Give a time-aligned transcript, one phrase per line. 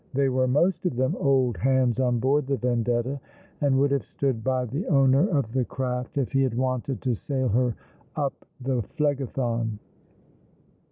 [0.15, 3.19] They were most of them old hands on board the Vendetta,
[3.61, 7.13] and would have stood by the owner of the craft if he had wanted to
[7.13, 7.75] sail her
[8.15, 9.77] up the Phlegethon.